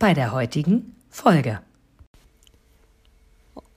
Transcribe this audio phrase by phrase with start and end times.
[0.00, 1.60] bei der heutigen Folge.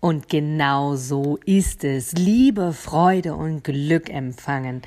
[0.04, 2.12] Und genau so ist es.
[2.12, 4.82] Liebe, Freude und Glück empfangen.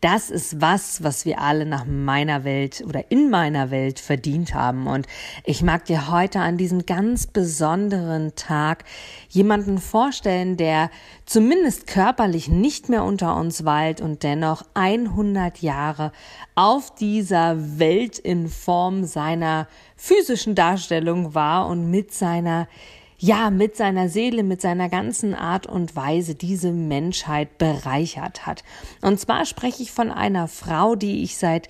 [0.00, 4.86] Das ist was, was wir alle nach meiner Welt oder in meiner Welt verdient haben.
[4.86, 5.06] Und
[5.44, 8.84] ich mag dir heute an diesem ganz besonderen Tag
[9.28, 10.90] jemanden vorstellen, der
[11.26, 16.12] zumindest körperlich nicht mehr unter uns weilt und dennoch 100 Jahre
[16.54, 22.68] auf dieser Welt in Form seiner physischen Darstellung war und mit seiner
[23.22, 28.64] ja, mit seiner Seele, mit seiner ganzen Art und Weise diese Menschheit bereichert hat.
[29.00, 31.68] Und zwar spreche ich von einer Frau, die ich seit,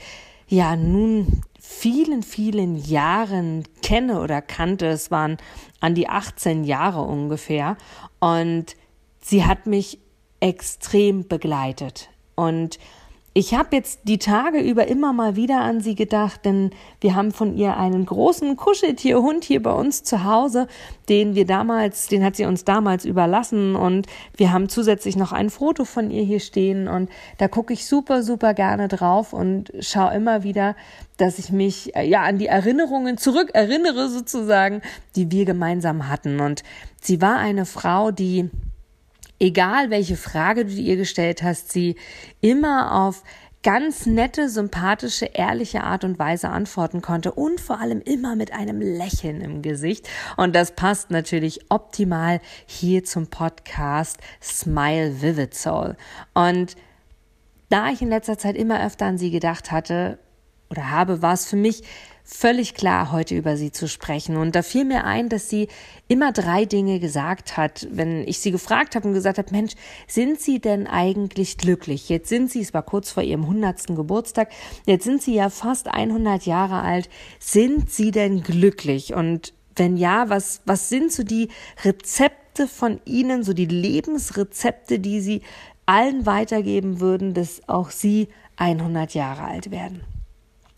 [0.48, 4.86] ja, nun vielen, vielen Jahren kenne oder kannte.
[4.86, 5.36] Es waren
[5.80, 7.77] an die 18 Jahre ungefähr.
[8.19, 8.75] Und
[9.20, 9.98] sie hat mich
[10.41, 12.08] extrem begleitet.
[12.34, 12.78] Und
[13.34, 17.33] ich habe jetzt die Tage über immer mal wieder an sie gedacht, denn wir haben
[17.33, 20.66] von ihr einen großen Kuscheltierhund hier bei uns zu Hause,
[21.08, 25.48] den wir damals, den hat sie uns damals überlassen und wir haben zusätzlich noch ein
[25.48, 27.08] Foto von ihr hier stehen und
[27.39, 30.77] da gucke ich super, super gerne drauf und schaue immer wieder,
[31.17, 34.83] dass ich mich äh, ja an die Erinnerungen zurück erinnere sozusagen,
[35.17, 36.41] die wir gemeinsam hatten.
[36.41, 36.62] Und
[37.00, 38.50] sie war eine Frau, die
[39.43, 41.97] egal welche Frage du ihr gestellt hast, sie
[42.41, 43.25] immer auf
[43.65, 48.81] ganz nette, sympathische, ehrliche Art und Weise antworten konnte und vor allem immer mit einem
[48.81, 50.09] Lächeln im Gesicht.
[50.37, 55.97] Und das passt natürlich optimal hier zum Podcast Smile Vivid Soul.
[56.35, 56.77] Und
[57.69, 60.19] da ich in letzter Zeit immer öfter an sie gedacht hatte
[60.72, 61.83] oder habe, war es für mich
[62.24, 64.36] völlig klar, heute über sie zu sprechen.
[64.36, 65.68] Und da fiel mir ein, dass sie
[66.08, 69.74] immer drei Dinge gesagt hat, wenn ich sie gefragt habe und gesagt habe, Mensch,
[70.06, 72.08] sind Sie denn eigentlich glücklich?
[72.08, 74.50] Jetzt sind Sie, es war kurz vor Ihrem hundertsten Geburtstag,
[74.86, 77.08] jetzt sind Sie ja fast 100 Jahre alt.
[77.39, 79.14] Sind Sie denn glücklich?
[79.14, 81.48] Und wenn ja, was, was sind so die
[81.84, 85.42] Rezepte von Ihnen, so die Lebensrezepte, die Sie
[85.86, 90.11] allen weitergeben würden, dass auch Sie 100 Jahre alt werden?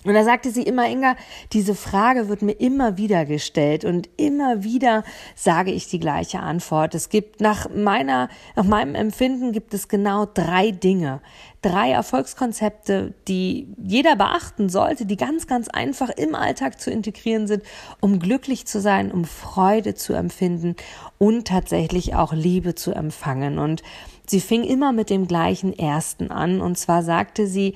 [0.05, 1.17] Und da sagte sie immer, Inga,
[1.53, 5.03] diese Frage wird mir immer wieder gestellt und immer wieder
[5.35, 6.95] sage ich die gleiche Antwort.
[6.95, 11.23] Es gibt nach meiner, nach meinem Empfinden gibt es genau drei Dinge,
[11.63, 17.63] drei Erfolgskonzepte, die jeder beachten sollte, die ganz, ganz einfach im Alltag zu integrieren sind,
[18.01, 20.77] um glücklich zu sein, um Freude zu empfinden
[21.17, 23.59] und tatsächlich auch Liebe zu empfangen.
[23.59, 23.83] Und
[24.27, 27.75] sie fing immer mit dem gleichen ersten an und zwar sagte sie,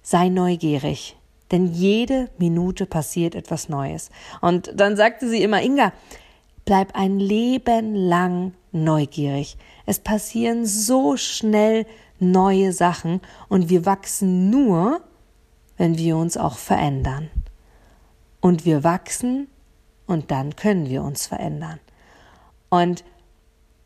[0.00, 1.17] sei neugierig
[1.50, 4.10] denn jede Minute passiert etwas Neues.
[4.40, 5.92] Und dann sagte sie immer, Inga,
[6.64, 9.56] bleib ein Leben lang neugierig.
[9.86, 11.86] Es passieren so schnell
[12.18, 15.00] neue Sachen und wir wachsen nur,
[15.76, 17.30] wenn wir uns auch verändern.
[18.40, 19.48] Und wir wachsen
[20.06, 21.80] und dann können wir uns verändern.
[22.68, 23.04] Und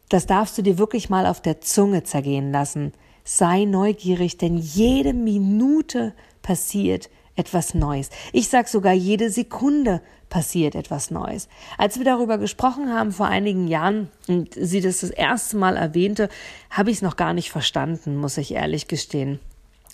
[0.08, 2.92] das darfst du dir wirklich mal auf der Zunge zergehen lassen.
[3.24, 8.10] Sei neugierig, denn jede Minute passiert etwas Neues.
[8.32, 11.48] Ich sag sogar, jede Sekunde passiert etwas Neues.
[11.78, 16.28] Als wir darüber gesprochen haben vor einigen Jahren und sie das das erste Mal erwähnte,
[16.70, 19.40] habe ich es noch gar nicht verstanden, muss ich ehrlich gestehen.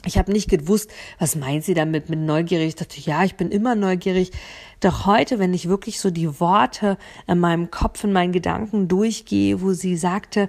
[0.04, 2.69] Ich habe nicht gewusst, was meint sie damit mit neugierig.
[2.69, 4.31] Ich dachte, ja, ich bin immer neugierig.
[4.78, 9.60] Doch heute, wenn ich wirklich so die Worte in meinem Kopf, in meinen Gedanken durchgehe,
[9.60, 10.49] wo sie sagte,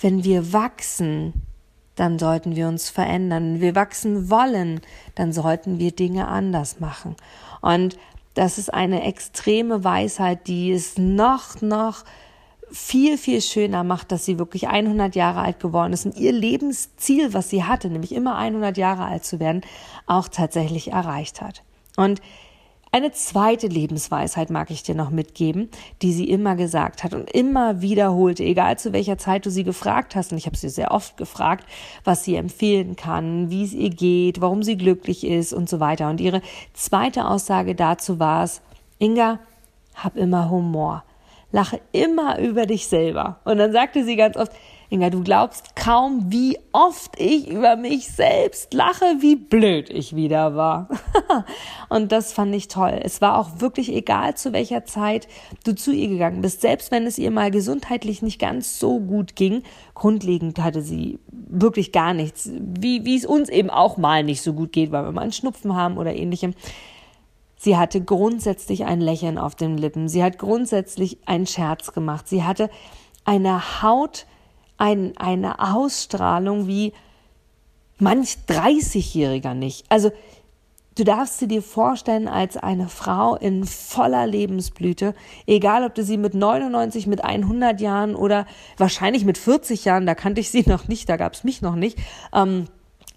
[0.00, 1.32] wenn wir wachsen,
[1.96, 3.54] dann sollten wir uns verändern.
[3.54, 4.80] Wenn wir wachsen wollen,
[5.14, 7.16] dann sollten wir Dinge anders machen.
[7.60, 7.96] Und
[8.34, 12.04] das ist eine extreme Weisheit, die es noch, noch
[12.70, 17.34] viel, viel schöner macht, dass sie wirklich 100 Jahre alt geworden ist und ihr Lebensziel,
[17.34, 19.60] was sie hatte, nämlich immer 100 Jahre alt zu werden,
[20.06, 21.62] auch tatsächlich erreicht hat.
[21.96, 22.22] Und
[22.94, 25.70] eine zweite Lebensweisheit mag ich dir noch mitgeben,
[26.02, 30.14] die sie immer gesagt hat und immer wiederholte, egal zu welcher Zeit du sie gefragt
[30.14, 30.30] hast.
[30.30, 31.64] Und ich habe sie sehr oft gefragt,
[32.04, 36.10] was sie empfehlen kann, wie es ihr geht, warum sie glücklich ist und so weiter.
[36.10, 36.42] Und ihre
[36.74, 38.60] zweite Aussage dazu war es,
[38.98, 39.38] Inga,
[39.94, 41.02] hab immer Humor.
[41.50, 43.40] Lache immer über dich selber.
[43.44, 44.52] Und dann sagte sie ganz oft,
[44.92, 50.54] Inga, du glaubst kaum, wie oft ich über mich selbst lache, wie blöd ich wieder
[50.54, 50.90] war.
[51.88, 53.00] und das fand ich toll.
[53.02, 55.28] Es war auch wirklich egal, zu welcher Zeit
[55.64, 56.60] du zu ihr gegangen bist.
[56.60, 59.62] Selbst wenn es ihr mal gesundheitlich nicht ganz so gut ging,
[59.94, 62.50] grundlegend hatte sie wirklich gar nichts.
[62.52, 65.32] Wie, wie es uns eben auch mal nicht so gut geht, weil wir mal einen
[65.32, 66.52] Schnupfen haben oder ähnlichem.
[67.56, 70.10] Sie hatte grundsätzlich ein Lächeln auf den Lippen.
[70.10, 72.28] Sie hat grundsätzlich einen Scherz gemacht.
[72.28, 72.68] Sie hatte
[73.24, 74.26] eine Haut,
[74.78, 76.92] ein, eine Ausstrahlung wie
[77.98, 79.84] manch 30-Jähriger nicht.
[79.88, 80.10] Also
[80.96, 85.14] du darfst sie dir vorstellen als eine Frau in voller Lebensblüte,
[85.46, 88.46] egal ob du sie mit 99, mit 100 Jahren oder
[88.76, 91.76] wahrscheinlich mit 40 Jahren, da kannte ich sie noch nicht, da gab es mich noch
[91.76, 91.98] nicht,
[92.34, 92.66] ähm,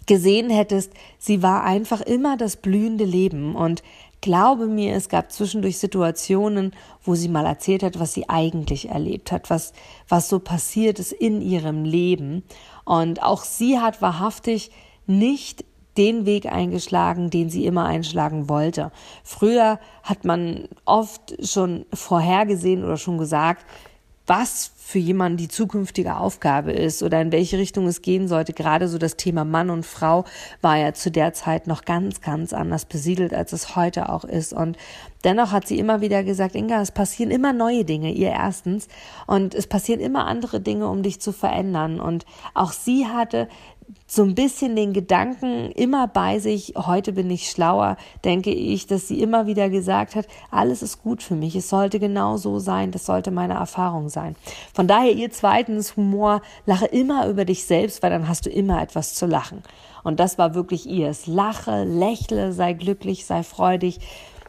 [0.06, 3.82] gesehen hättest, sie war einfach immer das blühende Leben und
[4.20, 6.72] glaube mir, es gab zwischendurch Situationen,
[7.02, 9.72] wo sie mal erzählt hat, was sie eigentlich erlebt hat, was,
[10.08, 12.42] was so passiert ist in ihrem Leben.
[12.84, 14.70] Und auch sie hat wahrhaftig
[15.06, 15.64] nicht
[15.96, 18.92] den Weg eingeschlagen, den sie immer einschlagen wollte.
[19.24, 23.64] Früher hat man oft schon vorhergesehen oder schon gesagt,
[24.26, 28.52] was für jemanden die zukünftige Aufgabe ist oder in welche Richtung es gehen sollte.
[28.52, 30.24] Gerade so das Thema Mann und Frau
[30.60, 34.52] war ja zu der Zeit noch ganz, ganz anders besiedelt, als es heute auch ist.
[34.52, 34.76] Und
[35.24, 38.86] dennoch hat sie immer wieder gesagt, Inga, es passieren immer neue Dinge, ihr erstens.
[39.26, 41.98] Und es passieren immer andere Dinge, um dich zu verändern.
[41.98, 42.24] Und
[42.54, 43.48] auch sie hatte
[44.06, 49.08] so ein bisschen den Gedanken immer bei sich, heute bin ich schlauer, denke ich, dass
[49.08, 52.92] sie immer wieder gesagt hat, alles ist gut für mich, es sollte genau so sein,
[52.92, 54.36] das sollte meine Erfahrung sein.
[54.74, 58.80] Von daher ihr zweitens Humor, lache immer über dich selbst, weil dann hast du immer
[58.82, 59.62] etwas zu lachen.
[60.04, 61.26] Und das war wirklich ihrs.
[61.26, 63.98] Lache, lächle, sei glücklich, sei freudig.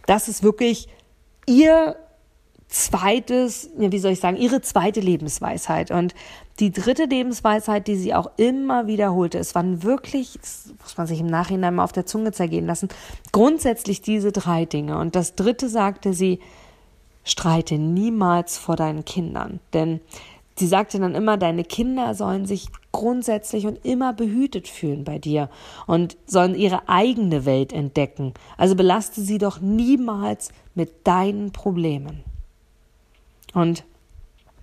[0.06, 0.88] Das ist wirklich
[1.48, 1.96] ihr
[2.68, 5.92] zweites, wie soll ich sagen, ihre zweite Lebensweisheit.
[5.92, 6.14] Und
[6.60, 11.20] die dritte Lebensweisheit, die sie auch immer wiederholte, es waren wirklich, das muss man sich
[11.20, 12.90] im Nachhinein mal auf der Zunge zergehen lassen,
[13.32, 14.98] grundsätzlich diese drei Dinge.
[14.98, 16.40] Und das dritte sagte sie,
[17.24, 19.60] streite niemals vor deinen Kindern.
[19.74, 20.02] Denn
[20.58, 25.50] sie sagte dann immer, deine Kinder sollen sich grundsätzlich und immer behütet fühlen bei dir
[25.86, 28.34] und sollen ihre eigene Welt entdecken.
[28.58, 32.24] Also belaste sie doch niemals mit deinen Problemen.
[33.58, 33.86] Und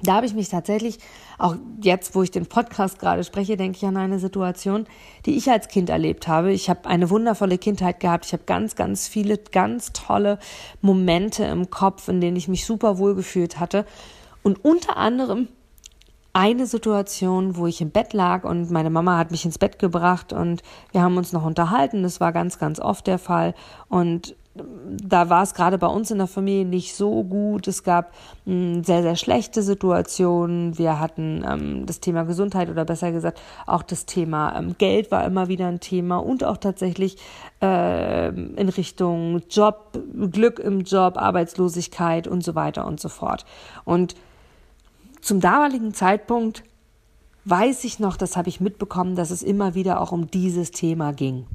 [0.03, 0.99] da habe ich mich tatsächlich,
[1.37, 4.87] auch jetzt, wo ich den Podcast gerade spreche, denke ich an eine Situation,
[5.27, 6.53] die ich als Kind erlebt habe.
[6.53, 8.27] Ich habe eine wundervolle Kindheit gehabt.
[8.27, 10.39] Ich habe ganz, ganz viele, ganz tolle
[10.81, 13.85] Momente im Kopf, in denen ich mich super wohl gefühlt hatte.
[14.45, 15.49] Und unter anderem
[16.33, 20.33] eine Situation, wo ich im Bett lag und meine Mama hat mich ins Bett gebracht
[20.33, 20.63] und
[20.93, 22.05] wir haben uns noch unterhalten.
[22.05, 23.55] Das war ganz, ganz oft der Fall.
[23.89, 27.67] Und da war es gerade bei uns in der Familie nicht so gut.
[27.67, 28.13] Es gab
[28.45, 30.79] mh, hm, sehr, sehr schlechte Situationen.
[30.79, 35.25] Wir hatten ähm, das Thema Gesundheit oder besser gesagt auch das Thema ähm, Geld war
[35.25, 37.17] immer wieder ein Thema und auch tatsächlich
[37.61, 39.99] äh, in Richtung Job,
[40.31, 43.45] Glück im Job, Arbeitslosigkeit und so weiter und so fort.
[43.85, 44.15] Und
[45.21, 46.63] zum damaligen Zeitpunkt
[47.45, 51.13] weiß ich noch, das habe ich mitbekommen, dass es immer wieder auch um dieses Thema
[51.13, 51.47] ging.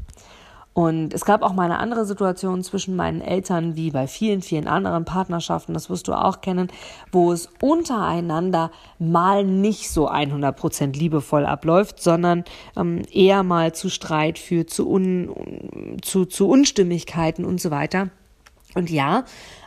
[0.74, 4.68] Und es gab auch mal eine andere Situation zwischen meinen Eltern, wie bei vielen, vielen
[4.68, 6.70] anderen Partnerschaften, das wirst du auch kennen,
[7.12, 12.46] wo es untereinander mal nicht so 100 Prozent liebevoll abläuft, sondern
[12.78, 18.10] ähm, eher mal zu Streit führt, zu, Un, zu, zu Unstimmigkeiten und so weiter.
[18.76, 19.26] Und ja,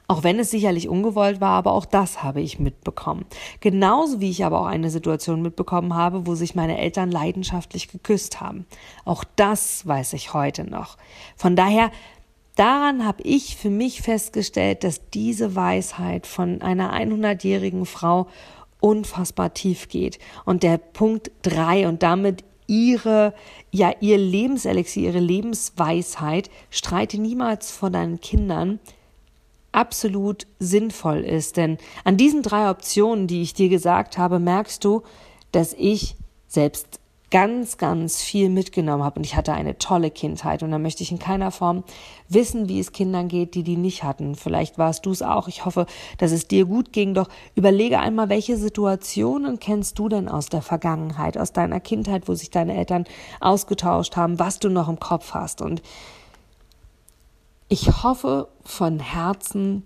[0.08, 3.24] auch wenn es sicherlich ungewollt war, aber auch das habe ich mitbekommen.
[3.60, 8.40] Genauso wie ich aber auch eine Situation mitbekommen habe, wo sich meine Eltern leidenschaftlich geküsst
[8.40, 8.66] haben.
[9.04, 10.98] Auch das weiß ich heute noch.
[11.36, 11.90] Von daher,
[12.56, 18.26] daran habe ich für mich festgestellt, dass diese Weisheit von einer 100-jährigen Frau
[18.80, 20.18] unfassbar tief geht.
[20.44, 23.34] Und der Punkt drei und damit ihre,
[23.70, 28.80] ja, ihr Lebenselixier, ihre Lebensweisheit, streite niemals vor deinen Kindern,
[29.72, 31.56] absolut sinnvoll ist.
[31.56, 35.02] Denn an diesen drei Optionen, die ich dir gesagt habe, merkst du,
[35.50, 37.00] dass ich selbst
[37.32, 41.10] ganz, ganz viel mitgenommen habe und ich hatte eine tolle Kindheit und da möchte ich
[41.10, 41.82] in keiner Form
[42.28, 44.34] wissen, wie es Kindern geht, die die nicht hatten.
[44.34, 45.48] Vielleicht warst du es auch.
[45.48, 45.86] Ich hoffe,
[46.18, 47.14] dass es dir gut ging.
[47.14, 52.34] Doch überlege einmal, welche Situationen kennst du denn aus der Vergangenheit, aus deiner Kindheit, wo
[52.34, 53.04] sich deine Eltern
[53.40, 55.80] ausgetauscht haben, was du noch im Kopf hast und
[57.72, 59.82] ich hoffe von Herzen,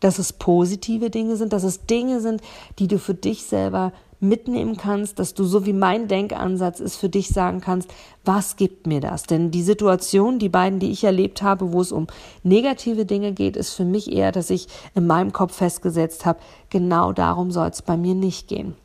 [0.00, 2.40] dass es positive Dinge sind, dass es Dinge sind,
[2.78, 7.10] die du für dich selber mitnehmen kannst, dass du so wie mein Denkansatz ist, für
[7.10, 7.90] dich sagen kannst,
[8.24, 9.24] was gibt mir das?
[9.24, 12.06] Denn die Situation, die beiden, die ich erlebt habe, wo es um
[12.42, 16.38] negative Dinge geht, ist für mich eher, dass ich in meinem Kopf festgesetzt habe,
[16.70, 18.76] genau darum soll es bei mir nicht gehen.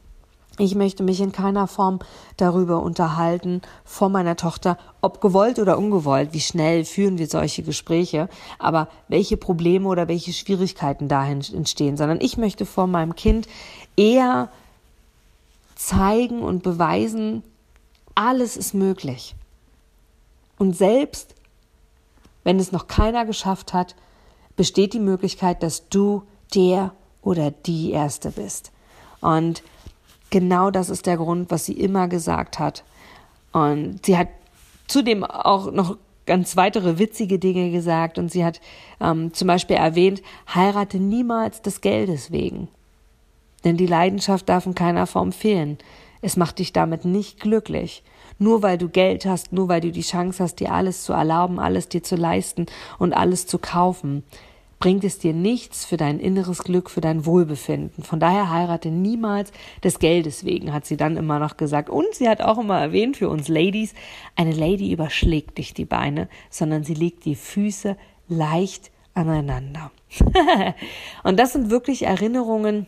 [0.59, 1.99] Ich möchte mich in keiner Form
[2.37, 8.29] darüber unterhalten vor meiner Tochter, ob gewollt oder ungewollt, wie schnell führen wir solche Gespräche,
[8.59, 13.47] aber welche Probleme oder welche Schwierigkeiten dahin entstehen, sondern ich möchte vor meinem Kind
[13.97, 14.49] eher
[15.75, 17.41] zeigen und beweisen,
[18.13, 19.35] alles ist möglich.
[20.59, 21.33] Und selbst
[22.43, 23.95] wenn es noch keiner geschafft hat,
[24.55, 26.93] besteht die Möglichkeit, dass du der
[27.23, 28.71] oder die Erste bist.
[29.21, 29.63] Und
[30.33, 32.83] genau das ist der Grund, was sie immer gesagt hat.
[33.51, 34.29] Und sie hat
[34.87, 38.59] zudem auch noch ganz weitere witzige Dinge gesagt und sie hat
[38.99, 40.23] ähm, zum Beispiel erwähnt,
[40.53, 42.67] heirate niemals des Geldes wegen.
[43.63, 45.77] Denn die Leidenschaft darf in keiner Form fehlen.
[46.21, 48.03] Es macht dich damit nicht glücklich.
[48.39, 51.59] Nur weil du Geld hast, nur weil du die Chance hast, dir alles zu erlauben,
[51.59, 52.65] alles dir zu leisten
[52.97, 54.23] und alles zu kaufen,
[54.83, 58.03] bringt es dir nichts für dein inneres Glück, für dein Wohlbefinden.
[58.03, 61.89] Von daher heirate niemals des Geldes wegen, hat sie dann immer noch gesagt.
[61.89, 63.93] Und sie hat auch immer erwähnt für uns Ladies,
[64.35, 67.95] eine Lady überschlägt dich die Beine, sondern sie legt die Füße
[68.27, 69.89] leicht aneinander.
[71.23, 72.85] und das sind wirklich Erinnerungen,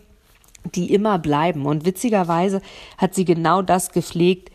[0.65, 1.65] die immer bleiben.
[1.65, 2.61] Und witzigerweise
[2.97, 4.51] hat sie genau das gepflegt,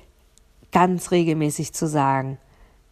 [0.72, 2.36] ganz regelmäßig zu sagen.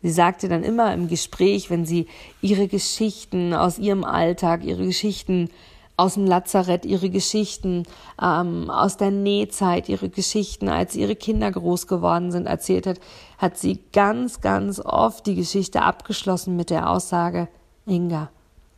[0.02, 2.06] Sie sagte dann immer im Gespräch, wenn sie
[2.40, 5.50] ihre Geschichten aus ihrem Alltag, ihre Geschichten
[5.96, 7.82] aus dem Lazarett, ihre Geschichten
[8.22, 13.00] ähm, aus der Nähzeit, ihre Geschichten, als ihre Kinder groß geworden sind, erzählt hat,
[13.36, 17.48] hat sie ganz, ganz oft die Geschichte abgeschlossen mit der Aussage,
[17.84, 18.30] Inga,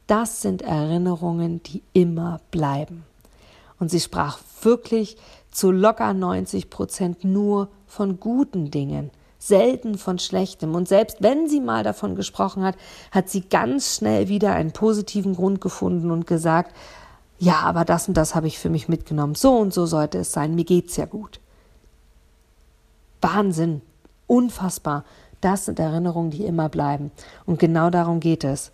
[0.06, 3.04] das sind Erinnerungen, die immer bleiben.
[3.78, 5.16] Und sie sprach wirklich
[5.50, 9.10] zu locker 90 Prozent nur von guten Dingen,
[9.40, 10.74] selten von schlechtem.
[10.76, 12.76] Und selbst wenn sie mal davon gesprochen hat,
[13.10, 16.76] hat sie ganz schnell wieder einen positiven Grund gefunden und gesagt,
[17.38, 19.34] ja, aber das und das habe ich für mich mitgenommen.
[19.34, 20.54] So und so sollte es sein.
[20.54, 21.40] Mir geht's ja gut.
[23.22, 23.80] Wahnsinn.
[24.26, 25.04] Unfassbar.
[25.40, 27.10] Das sind Erinnerungen, die immer bleiben.
[27.46, 28.72] Und genau darum geht es.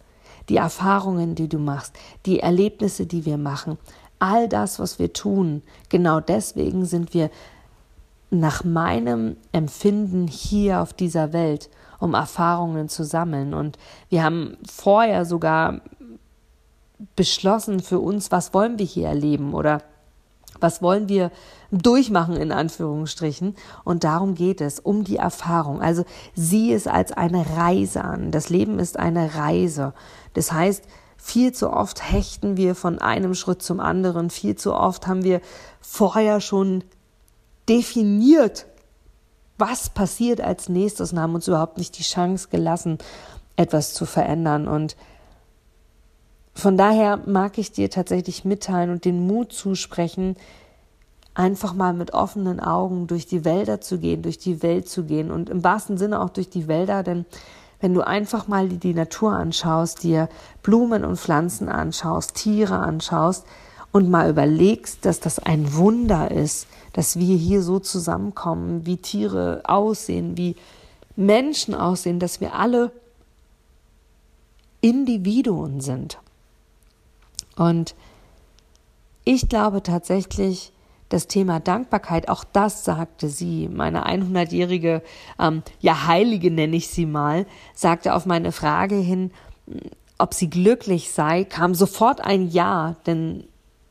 [0.48, 1.94] Die Erfahrungen, die du machst,
[2.26, 3.78] die Erlebnisse, die wir machen,
[4.18, 7.30] all das, was wir tun, genau deswegen sind wir
[8.40, 13.54] nach meinem Empfinden hier auf dieser Welt, um Erfahrungen zu sammeln.
[13.54, 13.78] Und
[14.08, 15.80] wir haben vorher sogar
[17.14, 19.82] beschlossen für uns, was wollen wir hier erleben oder
[20.60, 21.30] was wollen wir
[21.70, 23.54] durchmachen in Anführungsstrichen?
[23.84, 25.82] Und darum geht es, um die Erfahrung.
[25.82, 28.30] Also sieh es als eine Reise an.
[28.30, 29.92] Das Leben ist eine Reise.
[30.32, 30.84] Das heißt,
[31.16, 34.30] viel zu oft hechten wir von einem Schritt zum anderen.
[34.30, 35.40] Viel zu oft haben wir
[35.80, 36.84] vorher schon
[37.68, 38.66] definiert,
[39.58, 42.98] was passiert als nächstes und haben uns überhaupt nicht die Chance gelassen,
[43.56, 44.68] etwas zu verändern.
[44.68, 44.96] Und
[46.54, 50.36] von daher mag ich dir tatsächlich mitteilen und den Mut zusprechen,
[51.34, 55.30] einfach mal mit offenen Augen durch die Wälder zu gehen, durch die Welt zu gehen
[55.30, 57.26] und im wahrsten Sinne auch durch die Wälder, denn
[57.80, 60.30] wenn du einfach mal die Natur anschaust, dir
[60.62, 63.46] Blumen und Pflanzen anschaust, Tiere anschaust
[63.96, 69.62] und mal überlegst, dass das ein Wunder ist, dass wir hier so zusammenkommen, wie Tiere
[69.64, 70.54] aussehen, wie
[71.16, 72.92] Menschen aussehen, dass wir alle
[74.82, 76.18] Individuen sind.
[77.56, 77.94] Und
[79.24, 80.72] ich glaube tatsächlich,
[81.08, 85.02] das Thema Dankbarkeit, auch das sagte sie, meine 100-jährige,
[85.38, 89.30] ähm, ja Heilige nenne ich sie mal, sagte auf meine Frage hin,
[90.18, 93.44] ob sie glücklich sei, kam sofort ein Ja, denn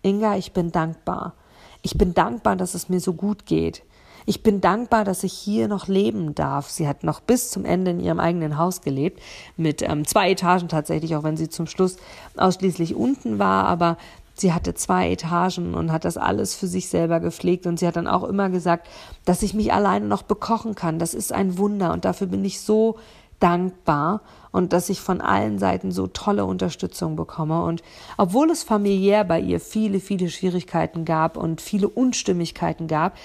[0.05, 1.33] Inga, ich bin dankbar.
[1.81, 3.83] Ich bin dankbar, dass es mir so gut geht.
[4.27, 6.69] Ich bin dankbar, dass ich hier noch leben darf.
[6.69, 9.19] Sie hat noch bis zum Ende in ihrem eigenen Haus gelebt,
[9.57, 11.97] mit ähm, zwei Etagen tatsächlich, auch wenn sie zum Schluss
[12.37, 13.97] ausschließlich unten war, aber
[14.37, 17.65] Sie hatte zwei Etagen und hat das alles für sich selber gepflegt.
[17.67, 18.89] Und sie hat dann auch immer gesagt,
[19.23, 20.99] dass ich mich alleine noch bekochen kann.
[20.99, 21.93] Das ist ein Wunder.
[21.93, 22.97] Und dafür bin ich so
[23.39, 27.63] dankbar und dass ich von allen Seiten so tolle Unterstützung bekomme.
[27.63, 27.83] Und
[28.17, 33.15] obwohl es familiär bei ihr viele, viele Schwierigkeiten gab und viele Unstimmigkeiten gab,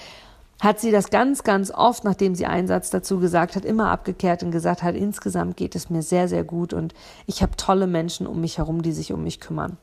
[0.61, 4.43] hat sie das ganz, ganz oft, nachdem sie einen Satz dazu gesagt hat, immer abgekehrt
[4.43, 6.93] und gesagt hat, insgesamt geht es mir sehr, sehr gut und
[7.25, 9.77] ich habe tolle Menschen um mich herum, die sich um mich kümmern.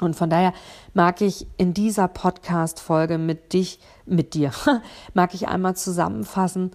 [0.00, 0.52] Und von daher
[0.94, 4.50] mag ich in dieser Podcast-Folge mit dich, mit dir,
[5.14, 6.72] mag ich einmal zusammenfassen,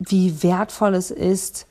[0.00, 1.66] wie wertvoll es ist,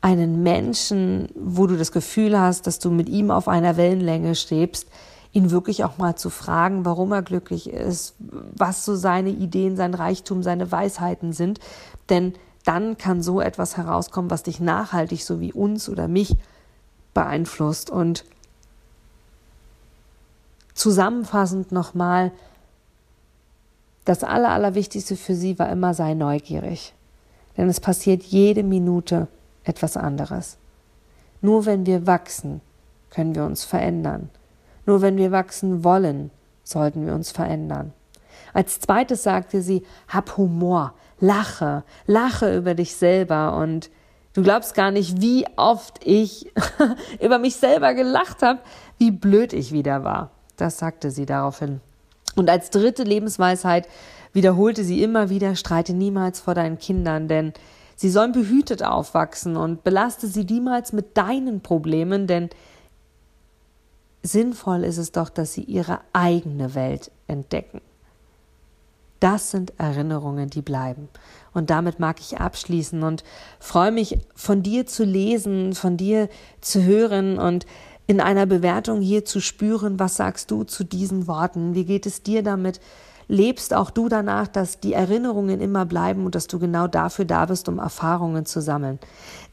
[0.00, 4.88] einen Menschen, wo du das Gefühl hast, dass du mit ihm auf einer Wellenlänge strebst,
[5.32, 9.94] ihn wirklich auch mal zu fragen, warum er glücklich ist, was so seine Ideen, sein
[9.94, 11.60] Reichtum, seine Weisheiten sind.
[12.08, 12.32] Denn
[12.64, 16.36] dann kann so etwas herauskommen, was dich nachhaltig, so wie uns oder mich,
[17.12, 17.90] beeinflusst.
[17.90, 18.24] Und
[20.78, 22.30] Zusammenfassend nochmal,
[24.04, 26.94] das Aller, Allerwichtigste für sie war immer, sei neugierig.
[27.58, 29.28] Denn es passiert jede Minute
[29.64, 30.56] etwas anderes.
[31.42, 32.62] Nur wenn wir wachsen,
[33.10, 34.30] können wir uns verändern.
[34.86, 36.30] Nur wenn wir wachsen wollen,
[36.64, 37.92] sollten wir uns verändern.
[38.54, 43.90] Als zweites sagte sie, hab Humor, lache, lache über dich selber und
[44.32, 46.50] du glaubst gar nicht, wie oft ich
[47.20, 48.60] über mich selber gelacht habe,
[48.98, 50.30] wie blöd ich wieder war.
[50.56, 51.80] Das sagte sie daraufhin.
[52.38, 53.88] Und als dritte Lebensweisheit
[54.32, 57.52] wiederholte sie immer wieder, streite niemals vor deinen Kindern, denn
[57.96, 62.48] sie sollen behütet aufwachsen und belaste sie niemals mit deinen Problemen, denn
[64.22, 67.80] sinnvoll ist es doch, dass sie ihre eigene Welt entdecken.
[69.20, 71.08] Das sind Erinnerungen, die bleiben.
[71.52, 73.24] Und damit mag ich abschließen und
[73.58, 76.28] freue mich, von dir zu lesen, von dir
[76.60, 77.66] zu hören und
[78.08, 81.74] in einer Bewertung hier zu spüren, was sagst du zu diesen Worten?
[81.74, 82.80] Wie geht es dir damit?
[83.28, 87.44] lebst auch du danach, dass die Erinnerungen immer bleiben und dass du genau dafür da
[87.44, 88.98] bist, um Erfahrungen zu sammeln.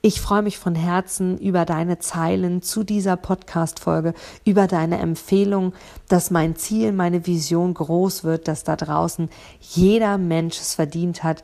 [0.02, 4.14] Ich freue mich von Herzen über deine Zeilen zu dieser Podcast-Folge,
[4.46, 5.74] über deine Empfehlung,
[6.08, 11.44] dass mein Ziel, meine Vision groß wird, dass da draußen jeder Mensch es verdient hat,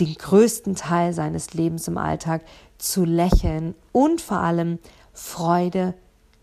[0.00, 2.42] den größten Teil seines Lebens im Alltag
[2.78, 4.78] zu lächeln und vor allem
[5.12, 5.94] Freude,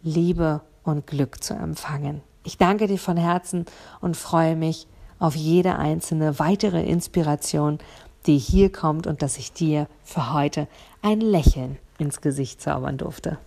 [0.07, 2.21] Liebe und Glück zu empfangen.
[2.43, 3.65] Ich danke dir von Herzen
[3.99, 4.87] und freue mich
[5.19, 7.79] auf jede einzelne weitere Inspiration,
[8.25, 10.67] die hier kommt und dass ich dir für heute
[11.01, 13.37] ein Lächeln ins Gesicht zaubern durfte.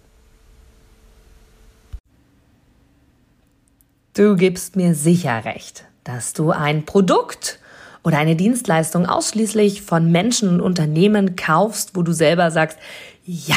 [4.14, 7.58] Du gibst mir sicher recht, dass du ein Produkt
[8.02, 12.78] oder eine Dienstleistung ausschließlich von Menschen und Unternehmen kaufst, wo du selber sagst,
[13.24, 13.56] ja,